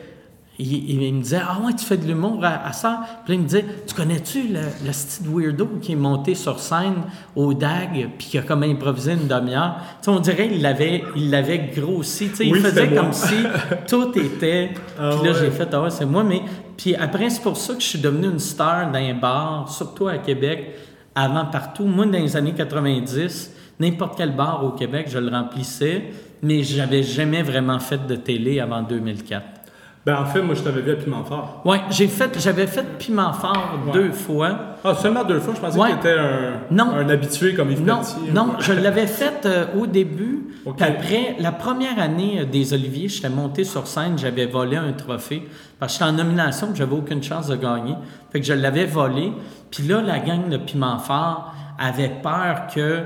Il, 0.61 0.89
il 1.05 1.13
me 1.15 1.21
disait 1.21 1.39
Ah 1.41 1.57
ouais, 1.65 1.71
tu 1.71 1.85
fais 1.85 1.95
de 1.95 2.05
l'humour 2.05 2.43
à, 2.43 2.67
à 2.67 2.73
ça. 2.73 2.99
Puis 3.23 3.31
là, 3.33 3.35
il 3.35 3.43
me 3.43 3.47
disait 3.47 3.63
Tu 3.87 3.95
connais-tu 3.95 4.49
le, 4.49 4.59
le 4.85 4.91
style 4.91 5.27
weirdo 5.29 5.65
qui 5.81 5.93
est 5.93 5.95
monté 5.95 6.35
sur 6.35 6.59
scène 6.59 6.95
au 7.33 7.53
DAG 7.53 8.09
puis 8.17 8.27
qui 8.27 8.37
a 8.37 8.41
comme 8.41 8.63
improvisé 8.63 9.13
une 9.13 9.25
demi-heure 9.25 9.77
Tu 10.01 10.05
sais, 10.05 10.11
on 10.11 10.19
dirait 10.19 10.49
qu'il 10.49 10.61
l'avait, 10.61 11.05
il 11.15 11.29
l'avait 11.31 11.69
grossi. 11.73 12.27
Tu 12.31 12.35
sais, 12.35 12.43
Oui, 12.43 12.59
il 12.59 12.61
faisait 12.61 12.89
comme 12.89 13.13
si 13.13 13.35
tout 13.87 14.11
était. 14.19 14.71
Ah 14.99 15.11
puis 15.15 15.29
là, 15.29 15.33
ouais. 15.33 15.39
j'ai 15.39 15.49
fait 15.49 15.69
Ah 15.71 15.81
ouais, 15.81 15.91
c'est 15.91 16.05
moi. 16.05 16.25
Mais 16.25 16.41
puis 16.79 16.95
après, 16.95 17.29
c'est 17.29 17.41
pour 17.41 17.57
ça 17.57 17.73
que 17.73 17.81
je 17.81 17.87
suis 17.87 17.99
devenu 17.99 18.29
une 18.29 18.39
star 18.39 18.89
dans 18.89 18.99
un 18.99 19.13
bar, 19.13 19.69
surtout 19.69 20.07
à 20.07 20.17
Québec, 20.17 20.77
avant 21.13 21.43
partout. 21.43 21.83
Moi, 21.83 22.05
dans 22.05 22.13
les 22.13 22.37
années 22.37 22.53
90, 22.53 23.53
n'importe 23.81 24.17
quel 24.17 24.33
bar 24.33 24.63
au 24.63 24.71
Québec, 24.71 25.07
je 25.11 25.17
le 25.17 25.29
remplissais, 25.29 26.05
mais 26.41 26.63
j'avais 26.63 27.03
jamais 27.03 27.43
vraiment 27.43 27.79
fait 27.79 28.07
de 28.07 28.15
télé 28.15 28.61
avant 28.61 28.81
2004. 28.81 29.58
Ben, 30.05 30.15
en 30.15 30.25
fait, 30.25 30.41
moi, 30.41 30.55
je 30.55 30.61
t'avais 30.61 30.81
vu 30.81 30.91
à 30.93 30.95
Piment 30.95 31.23
Fort. 31.25 31.61
Ouais, 31.65 31.81
j'ai 31.91 32.07
fait, 32.07 32.39
j'avais 32.39 32.67
fait 32.67 32.97
Piment 32.97 33.33
Fort 33.33 33.79
Ouais. 33.87 33.91
deux 33.91 34.11
fois. 34.11 34.57
Ah, 34.83 34.95
seulement 34.95 35.25
deux 35.25 35.39
fois? 35.39 35.53
Je 35.55 35.59
pensais 35.59 35.77
Ouais. 35.77 35.89
que 35.91 35.95
t'étais 35.97 36.17
un, 36.17 36.51
Non. 36.71 36.91
un 36.95 37.09
habitué 37.09 37.53
comme 37.53 37.69
Yves 37.69 37.85
Non, 37.85 37.97
Pelletier. 37.97 38.31
non, 38.33 38.47
je 38.59 38.71
l'avais 38.73 39.07
fait 39.07 39.45
euh, 39.45 39.65
au 39.77 39.85
début. 39.87 40.47
Puis 40.77 40.85
après, 40.87 41.35
la 41.39 41.51
première 41.51 41.99
année 41.99 42.39
euh, 42.41 42.45
des 42.45 42.73
Oliviers, 42.73 43.09
j'étais 43.09 43.29
monté 43.29 43.65
sur 43.65 43.87
scène, 43.87 44.17
j'avais 44.17 44.45
volé 44.45 44.77
un 44.77 44.93
trophée. 44.93 45.47
Parce 45.79 45.93
que 45.97 45.99
j'étais 46.05 46.09
en 46.11 46.15
nomination, 46.15 46.69
j'avais 46.73 46.95
aucune 46.95 47.21
chance 47.21 47.47
de 47.47 47.57
gagner. 47.57 47.95
Fait 48.31 48.39
que 48.39 48.45
je 48.45 48.53
l'avais 48.53 48.85
volé. 48.85 49.33
Puis 49.69 49.83
là, 49.83 50.01
la 50.01 50.19
gang 50.19 50.47
de 50.49 50.57
Piment 50.57 50.97
Fort 50.99 51.53
avait 51.77 52.11
peur 52.23 52.67
que 52.73 53.01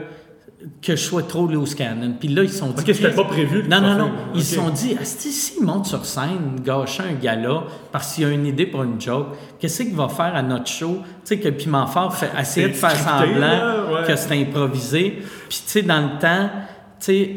que 0.81 0.95
je 0.95 1.01
sois 1.01 1.23
trop 1.23 1.47
loose 1.47 1.75
cannon. 1.75 2.15
Puis 2.19 2.29
là, 2.29 2.43
ils 2.43 2.51
sont 2.51 2.67
dit... 2.67 2.81
Ok, 2.81 2.95
c'était 2.95 3.11
pas 3.11 3.25
prévu, 3.25 3.63
Non, 3.69 3.81
non, 3.81 3.97
non. 3.97 4.11
Ils 4.33 4.43
se 4.43 4.55
sont 4.55 4.69
dit, 4.69 4.95
Asti, 4.99 5.31
s'il 5.31 5.63
monte 5.63 5.85
sur 5.85 6.05
scène, 6.05 6.59
gâcher 6.63 7.03
un 7.03 7.13
gala, 7.13 7.63
parce 7.91 8.13
qu'il 8.13 8.25
a 8.25 8.29
une 8.29 8.45
idée 8.45 8.65
pour 8.65 8.83
une 8.83 8.99
joke, 8.99 9.27
qu'est-ce 9.59 9.83
qu'il 9.83 9.95
va 9.95 10.09
faire 10.09 10.35
à 10.35 10.41
notre 10.41 10.67
show? 10.67 10.99
Tu 11.01 11.09
sais, 11.23 11.39
que 11.39 11.49
Piment 11.49 11.87
Fort 11.87 12.15
fait, 12.15 12.29
essayer 12.39 12.69
de 12.69 12.73
faire 12.73 12.95
semblant 12.95 13.39
là, 13.39 13.85
ouais. 13.91 14.07
que 14.07 14.15
c'est 14.15 14.39
improvisé. 14.39 15.21
Puis, 15.49 15.61
tu 15.65 15.71
sais, 15.71 15.81
dans 15.81 16.01
le 16.01 16.19
temps, 16.19 16.49
tu 16.99 17.05
sais, 17.05 17.35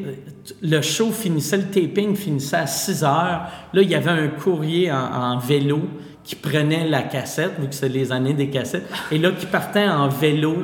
le 0.62 0.82
show 0.82 1.10
finissait, 1.10 1.56
le 1.56 1.64
taping 1.64 2.14
finissait 2.14 2.56
à 2.56 2.66
6 2.66 3.02
heures. 3.02 3.46
Là, 3.72 3.82
il 3.82 3.90
y 3.90 3.94
avait 3.94 4.10
un 4.10 4.28
courrier 4.28 4.92
en, 4.92 4.96
en 4.96 5.38
vélo 5.38 5.80
qui 6.22 6.34
prenait 6.34 6.88
la 6.88 7.02
cassette, 7.02 7.52
vu 7.60 7.68
que 7.68 7.74
c'est 7.74 7.88
les 7.88 8.10
années 8.10 8.34
des 8.34 8.50
cassettes, 8.50 8.88
et 9.12 9.18
là, 9.18 9.30
qui 9.30 9.46
partait 9.46 9.86
en 9.86 10.08
vélo 10.08 10.56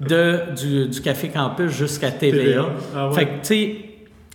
de, 0.00 0.54
du, 0.56 0.88
du 0.88 1.00
Café 1.00 1.28
Campus 1.28 1.70
jusqu'à 1.72 2.10
TVA. 2.10 2.38
TVA. 2.42 2.64
Ah 2.94 3.08
ouais. 3.08 3.14
Fait 3.14 3.26
que, 3.26 3.30
tu 3.40 3.44
sais, 3.44 3.76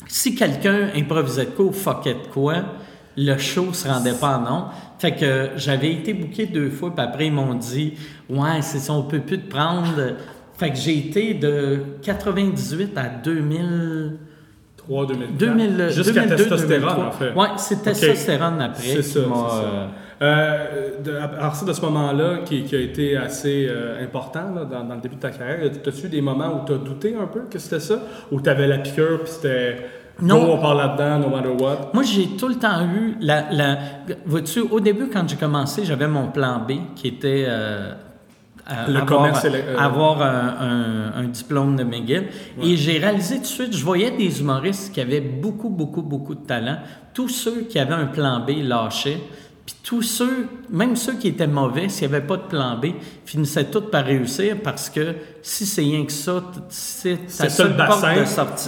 si 0.07 0.35
quelqu'un 0.35 0.89
improvisait 0.95 1.45
de 1.45 1.49
quoi 1.51 1.65
ou 1.65 1.71
fuckait 1.71 2.13
de 2.15 2.27
quoi, 2.31 2.55
le 3.17 3.37
show 3.37 3.71
se 3.73 3.87
rendait 3.87 4.13
pas 4.13 4.37
en 4.37 4.41
nom. 4.41 4.65
Fait 4.99 5.11
que 5.13 5.49
j'avais 5.57 5.91
été 5.91 6.13
booké 6.13 6.45
deux 6.45 6.69
fois, 6.69 6.93
puis 6.95 7.05
après, 7.05 7.27
ils 7.27 7.33
m'ont 7.33 7.53
dit 7.55 7.93
Ouais, 8.29 8.61
c'est 8.61 8.79
ça, 8.79 8.93
on 8.93 9.03
peut 9.03 9.19
plus 9.19 9.39
te 9.39 9.49
prendre. 9.49 9.93
Fait 10.57 10.69
que 10.71 10.77
j'ai 10.77 10.97
été 10.97 11.33
de 11.33 11.79
98 12.01 12.97
à 12.97 13.09
2000. 13.23 14.17
3 14.77 15.07
2004. 15.07 15.37
2000 15.37 15.89
Jusqu'à 15.91 16.11
2002, 16.25 16.35
testostérone, 16.35 16.95
2003. 16.95 17.05
en 17.05 17.11
fait. 17.11 17.33
Ouais, 17.33 17.47
c'est 17.57 17.81
testostérone 17.83 18.61
après. 18.61 18.83
C'est 18.83 19.01
ça, 19.01 19.19
c'est 19.21 19.29
ça. 19.29 19.91
Euh, 20.21 20.89
de- 21.03 21.15
à 21.15 21.27
partir 21.27 21.67
de 21.67 21.73
ce 21.73 21.81
moment-là, 21.81 22.39
qui, 22.45 22.63
qui 22.63 22.75
a 22.75 22.79
été 22.79 23.17
assez 23.17 23.67
euh, 23.69 24.03
important 24.03 24.53
là, 24.55 24.65
dans, 24.65 24.83
dans 24.83 24.95
le 24.95 25.01
début 25.01 25.15
de 25.15 25.21
ta 25.21 25.31
carrière, 25.31 25.59
as-tu 25.85 26.05
eu 26.05 26.09
des 26.09 26.21
moments 26.21 26.61
où 26.61 26.65
tu 26.65 26.73
as 26.73 26.77
douté 26.77 27.15
un 27.19 27.27
peu 27.27 27.41
que 27.49 27.59
c'était 27.59 27.79
ça? 27.79 27.99
Ou 28.31 28.39
tu 28.41 28.49
avais 28.49 28.67
la 28.67 28.77
piqûre 28.79 29.19
puis 29.23 29.31
c'était 29.31 29.77
Non. 30.21 30.45
go, 30.45 30.51
on 30.53 30.57
part 30.59 30.75
là-dedans, 30.75 31.19
no 31.27 31.35
matter 31.35 31.49
what? 31.63 31.91
Moi, 31.93 32.03
j'ai 32.03 32.27
tout 32.37 32.47
le 32.47 32.55
temps 32.55 32.83
eu 32.85 33.15
la. 33.19 33.51
la 33.51 33.77
vois-tu, 34.25 34.61
au 34.61 34.79
début, 34.79 35.07
quand 35.11 35.27
j'ai 35.27 35.35
commencé, 35.37 35.83
j'avais 35.85 36.07
mon 36.07 36.27
plan 36.27 36.59
B 36.67 36.73
qui 36.95 37.07
était. 37.07 37.45
euh, 37.47 37.93
Le 38.87 38.95
avoir, 39.01 39.05
commerce 39.05 39.43
le- 39.45 39.55
euh, 39.55 39.77
avoir 39.77 40.21
un, 40.21 40.55
un- 40.61 41.21
un 41.21 41.23
diplôme 41.25 41.75
de 41.75 41.83
McGill. 41.83 42.23
Et 42.63 42.77
j'ai 42.77 42.97
réalisé 42.97 43.35
tout 43.35 43.41
de 43.41 43.45
suite, 43.47 43.75
je 43.75 43.83
voyais 43.83 44.11
des 44.11 44.39
humoristes 44.39 44.93
qui 44.93 45.01
avaient 45.01 45.19
beaucoup, 45.19 45.67
beaucoup, 45.69 46.01
beaucoup 46.01 46.33
de 46.33 46.45
talent. 46.45 46.77
Tous 47.13 47.27
ceux 47.27 47.63
qui 47.63 47.77
avaient 47.77 47.93
un 47.93 48.05
plan 48.05 48.39
B 48.39 48.51
lâchaient. 48.63 49.17
Puis 49.65 49.75
tous 49.81 50.01
ceux, 50.01 50.47
même 50.69 50.95
ceux 50.97 51.13
qui 51.13 51.29
étaient 51.29 51.47
mauvais, 51.47 51.87
s'il 51.87 52.09
n'y 52.09 52.15
avait 52.15 52.25
pas 52.25 52.35
de 52.35 52.41
plan 52.43 52.77
B, 52.77 52.87
finissaient 53.25 53.63
tous 53.65 53.81
par 53.81 54.03
réussir 54.03 54.57
parce 54.61 54.89
que 54.89 55.15
si 55.41 55.65
c'est 55.65 55.81
rien 55.81 56.03
que 56.05 56.11
ça, 56.11 56.41
t- 56.53 56.59
c'est 56.69 57.17
ta 57.37 57.43
seule 57.49 57.75
porte 57.87 58.01
de 58.15 58.25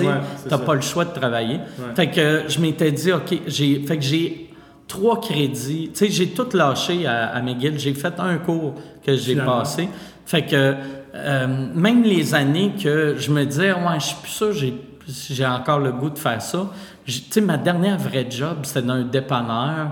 Ouais, 0.08 0.14
c'est 0.38 0.50
t'as 0.50 0.58
pas 0.58 0.74
le 0.76 0.82
choix 0.82 1.04
de 1.06 1.14
travailler. 1.14 1.60
Fait 1.96 2.10
que 2.10 2.44
je 2.48 2.60
m'étais 2.60 2.92
dit, 2.94 3.12
OK, 3.12 3.38
j'ai, 3.48 3.82
fait 3.82 3.98
que 3.98 4.04
j'ai 4.04 4.54
trois 4.88 5.20
crédits. 5.20 5.90
Tu 5.94 6.00
sais, 6.06 6.10
j'ai 6.12 6.28
tout 6.30 6.48
lâché 6.54 7.06
à, 7.06 7.28
à 7.28 7.42
McGill. 7.42 7.78
J'ai 7.78 7.94
fait 7.94 8.14
un 8.18 8.38
cours 8.38 8.76
que 9.06 9.18
j'ai 9.18 9.36
passé. 9.46 9.90
Fait 10.26 10.46
que 10.46 10.76
euh, 11.14 11.68
même 11.76 12.04
les 12.04 12.34
années 12.36 12.72
que 12.82 13.16
je 13.18 13.32
me 13.32 13.44
disais, 13.46 13.74
ouais, 13.74 14.00
je 14.00 14.06
suis 14.06 14.16
plus 14.22 14.32
sûr, 14.32 14.54
j'ai, 14.54 14.74
j'ai 15.30 15.46
encore 15.46 15.80
le 15.80 15.92
goût 15.92 16.10
de 16.10 16.18
faire 16.18 16.42
ça. 16.42 16.70
Tu 17.06 17.12
sais, 17.30 17.42
ma 17.42 17.58
dernière 17.58 17.98
vraie 17.98 18.28
job, 18.30 18.60
c'était 18.64 18.82
dans 18.82 18.94
un 18.94 19.04
dépanneur. 19.04 19.92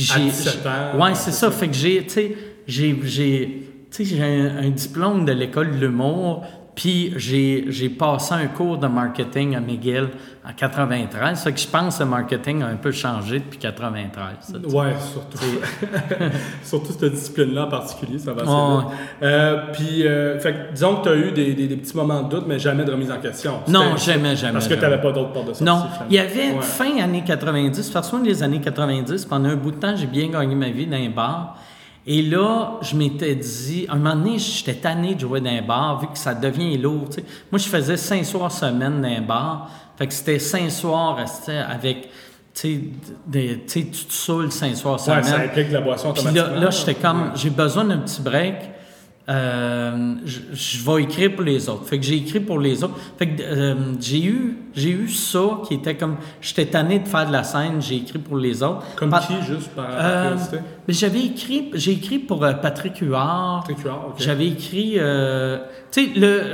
Puis 0.00 0.10
À 0.12 0.18
j'ai, 0.18 0.24
17 0.24 0.66
ans, 0.66 0.98
Ouais, 1.00 1.14
c'est 1.14 1.32
ça. 1.32 1.50
Fait 1.50 1.68
que 1.68 1.74
j'ai, 1.74 2.02
tu 2.04 2.10
sais, 2.10 2.36
j'ai, 2.66 2.98
j'ai, 3.04 3.62
tu 3.90 4.04
sais, 4.04 4.16
j'ai 4.16 4.22
un, 4.22 4.56
un 4.58 4.70
diplôme 4.70 5.24
de 5.24 5.32
l'école 5.32 5.72
de 5.72 5.86
l'humour, 5.86 6.44
puis 6.74 7.12
j'ai, 7.16 7.88
passé 7.98 8.34
un 8.34 8.46
cours 8.46 8.78
de 8.78 8.86
marketing 8.86 9.56
à 9.56 9.60
McGill 9.60 10.08
en 10.46 10.52
93. 10.52 11.42
Fait 11.42 11.52
que 11.52 11.60
je 11.60 11.66
pense 11.68 11.98
que 11.98 12.04
le 12.04 12.08
marketing 12.08 12.62
a 12.62 12.66
un 12.66 12.76
peu 12.76 12.92
changé 12.92 13.40
depuis 13.40 13.58
93. 13.58 14.24
ça, 14.40 14.52
tu 14.62 14.70
sais. 14.70 14.76
Ouais, 14.76 14.92
surtout. 15.12 15.38
surtout 16.62 16.92
cette 16.98 17.12
discipline-là 17.12 17.66
en 17.66 17.68
particulier, 17.68 18.18
ça 18.18 18.32
va 18.32 18.42
assez. 18.42 18.86
Euh, 19.22 19.56
puis, 19.72 20.06
euh, 20.06 20.38
fait 20.38 20.70
disons 20.72 20.96
que 20.96 21.02
tu 21.04 21.08
as 21.10 21.16
eu 21.16 21.32
des, 21.32 21.54
des- 21.54 21.68
des 21.68 21.76
petits 21.76 21.96
moments 21.96 22.22
de 22.22 22.28
doute, 22.28 22.44
mais 22.46 22.58
jamais 22.58 22.84
de 22.84 22.92
remise 22.92 23.10
en 23.10 23.18
question. 23.18 23.60
Non, 23.68 23.96
jamais, 23.96 24.36
jamais. 24.36 24.54
Parce 24.54 24.68
que 24.68 24.74
tu 24.74 24.80
n'avais 24.80 25.00
pas 25.00 25.12
d'autres 25.12 25.32
portes 25.32 25.48
de 25.48 25.52
sortie. 25.52 25.64
Non, 25.64 25.84
il 26.08 26.16
y 26.16 26.18
avait 26.18 26.52
Ouais. 26.52 26.62
fin 26.62 26.98
années 27.00 27.24
90, 27.26 27.90
parce 27.90 28.10
que 28.10 28.16
moi, 28.16 28.24
les 28.24 28.42
années 28.42 28.60
90, 28.60 29.24
pendant 29.26 29.50
un 29.50 29.56
bout 29.56 29.70
de 29.72 29.76
temps, 29.76 29.94
j'ai 29.96 30.06
bien 30.06 30.28
gagné 30.28 30.54
ma 30.54 30.70
vie 30.70 30.86
dans 30.86 30.96
un 30.96 31.10
bar. 31.10 31.56
Et 32.12 32.22
là, 32.22 32.78
je 32.82 32.96
m'étais 32.96 33.36
dit, 33.36 33.86
un 33.88 33.94
moment 33.94 34.16
donné, 34.16 34.36
j'étais 34.36 34.74
tanné 34.74 35.14
de 35.14 35.20
jouer 35.20 35.40
dans 35.40 35.48
un 35.50 35.62
bar, 35.62 36.00
vu 36.00 36.08
que 36.08 36.18
ça 36.18 36.34
devient 36.34 36.76
lourd. 36.76 37.06
Moi, 37.52 37.58
je 37.60 37.68
faisais 37.68 37.96
cinq 37.96 38.24
soirs 38.24 38.50
semaine 38.50 39.00
dans 39.00 39.06
un 39.08 39.20
bar. 39.20 39.70
Fait 39.96 40.08
que 40.08 40.12
c'était 40.12 40.40
cinq 40.40 40.72
soirs 40.72 41.16
avec, 41.68 42.02
tu 42.02 42.10
sais, 42.52 42.80
des- 43.28 43.60
tu 43.64 43.86
te 43.86 44.12
saoules 44.12 44.50
cinq 44.50 44.74
soirs 44.74 44.94
Ouais, 44.94 44.98
semaine. 45.22 45.22
ça 45.22 45.36
implique 45.38 45.70
la 45.70 45.82
boisson 45.82 46.12
Puis 46.12 46.24
là, 46.34 46.48
là 46.56 46.70
j'étais 46.70 46.94
comme, 46.96 47.30
j'ai 47.36 47.50
besoin 47.50 47.84
d'un 47.84 47.98
petit 47.98 48.20
break. 48.20 48.56
Euh, 49.30 50.14
je, 50.24 50.40
je 50.52 50.84
vais 50.90 51.02
écrire 51.04 51.32
pour 51.36 51.44
les 51.44 51.68
autres. 51.68 51.84
Fait 51.86 51.98
que 52.00 52.04
j'ai 52.04 52.16
écrit 52.16 52.40
pour 52.40 52.58
les 52.58 52.82
autres. 52.82 52.96
Fait 53.16 53.28
que 53.28 53.40
euh, 53.42 53.74
j'ai 54.00 54.24
eu, 54.24 54.58
j'ai 54.74 54.90
eu 54.90 55.08
ça 55.08 55.60
qui 55.68 55.74
était 55.74 55.96
comme, 55.96 56.16
j'étais 56.40 56.66
tanné 56.66 56.98
de 56.98 57.06
faire 57.06 57.26
de 57.28 57.32
la 57.32 57.44
scène. 57.44 57.80
J'ai 57.80 57.96
écrit 57.96 58.18
pour 58.18 58.36
les 58.38 58.60
autres. 58.62 58.82
Comme 58.96 59.10
Par- 59.10 59.24
qui, 59.26 59.34
juste 59.46 59.68
par 59.68 59.86
Euh, 59.88 60.30
curiosité? 60.30 60.56
mais 60.88 60.94
j'avais 60.94 61.20
écrit, 61.26 61.70
j'ai 61.74 61.92
écrit 61.92 62.18
pour 62.18 62.40
Patrick 62.40 62.96
Huard. 62.98 63.60
Patrick 63.60 63.84
Huard, 63.84 64.06
ok. 64.08 64.14
J'avais 64.18 64.48
écrit, 64.48 64.98
tu 65.92 66.04
sais, 66.04 66.10
le, 66.16 66.52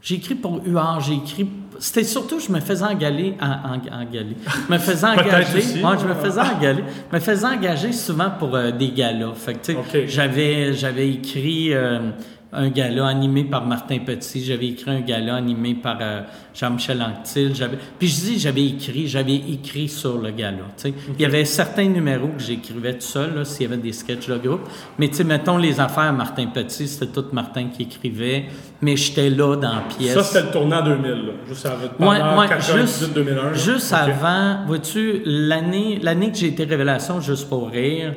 j'ai 0.00 0.14
écrit 0.16 0.34
pour 0.36 0.60
Huard, 0.64 1.00
j'ai 1.00 1.14
écrit, 1.14 1.48
c'était 1.82 2.04
surtout, 2.04 2.38
je 2.38 2.52
me 2.52 2.60
faisais 2.60 2.84
engaler, 2.84 3.34
en, 3.40 3.74
en-. 3.74 3.80
Je 4.12 4.72
me 4.72 4.78
faisais 4.78 5.06
engager, 5.18 5.58
aussi. 5.58 5.82
ouais, 5.82 5.98
je 6.00 6.06
me 6.06 6.14
faisais 6.14 6.40
engaler, 6.40 6.84
je 7.10 7.16
me 7.16 7.20
faisais 7.20 7.46
engager 7.46 7.92
souvent 7.92 8.30
pour 8.30 8.54
euh, 8.54 8.70
des 8.70 8.90
galas. 8.90 9.32
Fait 9.34 9.54
que, 9.54 9.58
tu 9.66 9.72
sais, 9.72 9.78
Ok. 9.78 10.06
j'avais, 10.06 10.74
j'avais 10.74 11.08
écrit 11.10 11.74
euh, 11.74 12.10
un 12.54 12.68
gala 12.68 13.06
animé 13.06 13.44
par 13.44 13.64
Martin 13.64 13.98
Petit, 14.00 14.44
j'avais 14.44 14.68
écrit 14.68 14.90
un 14.90 15.00
gala 15.00 15.36
animé 15.36 15.74
par 15.74 15.96
euh, 16.02 16.20
Jean-Michel 16.54 17.00
Anctil, 17.00 17.54
j'avais, 17.54 17.78
puis 17.98 18.08
je 18.08 18.20
dis, 18.20 18.38
j'avais 18.38 18.66
écrit, 18.66 19.08
j'avais 19.08 19.36
écrit 19.36 19.88
sur 19.88 20.20
le 20.20 20.30
gala, 20.30 20.58
sais. 20.76 20.92
Il 21.14 21.22
y 21.22 21.24
avait 21.24 21.46
certains 21.46 21.88
numéros 21.88 22.28
que 22.36 22.42
j'écrivais 22.42 22.94
tout 22.94 23.00
seul, 23.06 23.46
s'il 23.46 23.62
y 23.62 23.72
avait 23.72 23.80
des 23.80 23.92
sketchs 23.92 24.28
de 24.28 24.36
groupe, 24.36 24.68
mais 24.98 25.08
tu 25.08 25.14
sais, 25.14 25.24
mettons 25.24 25.56
les 25.56 25.80
affaires 25.80 26.12
Martin 26.12 26.46
Petit, 26.46 26.88
c'était 26.88 27.10
tout 27.10 27.24
Martin 27.32 27.68
qui 27.74 27.84
écrivait, 27.84 28.44
mais 28.82 28.96
j'étais 28.96 29.30
là 29.30 29.56
dans 29.56 29.74
la 29.76 29.82
pièce. 29.82 30.12
Ça, 30.12 30.22
c'était 30.22 30.46
le 30.46 30.52
tournant 30.52 30.82
2000, 30.82 31.10
là. 31.10 31.32
Juste 31.48 31.66
avant, 31.66 31.88
pendant 31.96 32.10
Ouais, 32.10 32.38
ouais, 32.40 32.48
98, 32.48 33.14
2001. 33.14 33.54
Juste 33.54 33.92
avant, 33.94 34.66
vois-tu, 34.66 35.22
l'année, 35.24 35.98
l'année 36.02 36.30
que 36.30 36.36
j'ai 36.36 36.48
été 36.48 36.64
révélation, 36.64 37.18
juste 37.20 37.48
pour 37.48 37.70
rire, 37.70 38.12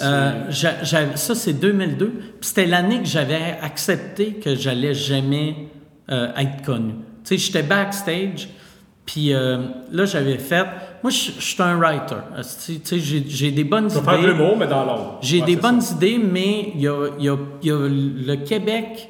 euh, 0.00 0.50
ça 0.50 1.34
c'est 1.34 1.52
2002, 1.54 2.06
puis 2.08 2.22
c'était 2.40 2.66
l'année 2.66 2.98
que 3.00 3.06
j'avais 3.08 3.56
accepté 3.62 4.34
que 4.34 4.54
j'allais 4.54 4.94
jamais 4.94 5.68
euh, 6.10 6.28
être 6.36 6.62
connu. 6.64 6.92
Tu 7.24 7.36
sais, 7.36 7.38
j'étais 7.38 7.62
backstage, 7.62 8.48
puis 9.06 9.32
euh, 9.34 9.58
là 9.90 10.04
j'avais 10.04 10.38
fait, 10.38 10.64
moi 11.02 11.10
je 11.10 11.30
suis 11.40 11.62
un 11.62 11.76
writer, 11.78 12.16
tu 12.64 12.80
sais, 12.84 12.98
j'ai, 12.98 13.50
des 13.50 13.64
bonnes 13.64 13.88
vas 13.88 14.02
faire 14.02 14.18
idées. 14.18 14.28
l'humour, 14.28 14.56
mais 14.56 14.66
dans 14.66 14.84
l'ordre. 14.84 15.18
J'ai 15.22 15.40
Ouais, 15.40 15.46
des 15.46 15.56
bonnes 15.56 15.80
ça. 15.80 15.94
idées, 15.94 16.18
mais 16.18 16.72
il 16.74 16.80
y 16.80 16.88
a, 16.88 17.08
il 17.18 17.24
y 17.24 17.28
a- 17.28 17.36
il 17.62 17.68
y 17.68 17.70
a 17.72 17.88
le 17.88 18.36
Québec, 18.36 19.08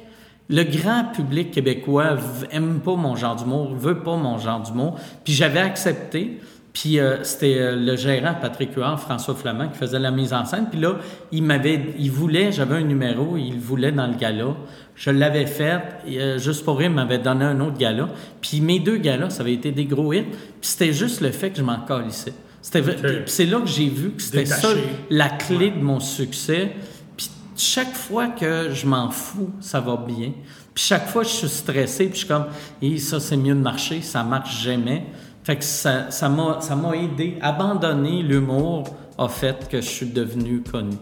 le 0.49 0.63
grand 0.63 1.05
public 1.15 1.51
québécois 1.51 2.17
aime 2.51 2.79
pas 2.81 2.95
mon 2.95 3.15
genre 3.15 3.35
d'humour, 3.35 3.73
veut 3.75 3.99
pas 3.99 4.17
mon 4.17 4.37
genre 4.37 4.59
d'humour. 4.61 4.99
Puis 5.23 5.33
j'avais 5.33 5.61
accepté. 5.61 6.39
Puis 6.73 6.99
euh, 6.99 7.23
c'était 7.23 7.59
euh, 7.59 7.75
le 7.75 7.95
gérant 7.95 8.33
Patrick 8.41 8.75
Huard, 8.75 8.99
François 8.99 9.35
Flamand, 9.35 9.69
qui 9.69 9.77
faisait 9.77 9.99
la 9.99 10.09
mise 10.09 10.33
en 10.33 10.43
scène. 10.43 10.67
Puis 10.71 10.79
là, 10.79 10.95
il 11.31 11.43
m'avait, 11.43 11.93
il 11.99 12.11
voulait, 12.11 12.51
j'avais 12.51 12.75
un 12.75 12.81
numéro, 12.81 13.37
il 13.37 13.59
voulait 13.59 13.91
dans 13.91 14.07
le 14.07 14.15
gala. 14.15 14.55
Je 14.95 15.11
l'avais 15.11 15.45
fait, 15.45 15.81
et, 16.07 16.19
euh, 16.19 16.39
juste 16.39 16.65
pour 16.65 16.79
rire, 16.79 16.89
il 16.89 16.95
m'avait 16.95 17.19
donné 17.19 17.45
un 17.45 17.59
autre 17.59 17.77
gala. 17.77 18.09
Puis 18.41 18.59
mes 18.59 18.79
deux 18.79 18.97
galas, 18.97 19.29
ça 19.29 19.43
avait 19.43 19.53
été 19.53 19.71
des 19.71 19.85
gros 19.85 20.13
hits. 20.13 20.23
Puis 20.23 20.41
c'était 20.61 20.93
juste 20.93 21.21
le 21.21 21.29
fait 21.29 21.51
que 21.51 21.57
je 21.57 21.63
m'en 21.63 21.79
calissais. 21.81 22.33
C'était 22.59 22.81
c'est 23.27 23.45
là 23.45 23.59
que 23.59 23.67
j'ai 23.67 23.89
vu 23.89 24.11
que 24.11 24.21
c'était 24.21 24.45
ça 24.45 24.69
la 25.09 25.29
clé 25.29 25.69
de 25.69 25.81
mon 25.81 25.99
succès. 25.99 26.71
Puis 27.15 27.29
chaque 27.55 27.93
fois 27.93 28.27
que 28.29 28.71
je 28.73 28.87
m'en 28.87 29.11
fous, 29.11 29.51
ça 29.59 29.79
va 29.79 29.97
bien. 29.97 30.31
Puis 30.73 30.85
chaque 30.85 31.07
fois 31.07 31.23
que 31.23 31.29
je 31.29 31.35
suis 31.35 31.49
stressé, 31.49 32.05
puis 32.05 32.13
je 32.13 32.19
suis 32.19 32.27
comme, 32.27 32.45
et 32.81 32.97
ça 32.97 33.19
c'est 33.19 33.37
mieux 33.37 33.53
de 33.53 33.59
marcher, 33.59 34.01
ça 34.01 34.23
marche 34.23 34.63
jamais. 34.63 35.03
Fait 35.43 35.57
que 35.57 35.63
ça 35.63 36.09
ça 36.09 36.29
m'a 36.29 36.61
ça 36.61 36.75
m'a 36.75 36.95
aidé. 36.95 37.37
Abandonner 37.41 38.23
l'humour 38.23 38.85
a 39.17 39.27
fait 39.27 39.67
que 39.69 39.81
je 39.81 39.87
suis 39.87 40.05
devenu 40.07 40.61
connu. 40.61 40.95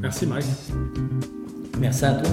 Merci, 0.00 0.26
Mike. 0.26 0.46
Merci 1.78 2.04
à 2.04 2.12
toi. 2.14 2.30